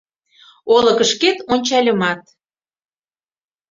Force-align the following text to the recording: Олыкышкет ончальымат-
Олыкышкет 0.75 1.37
ончальымат- 1.53 2.19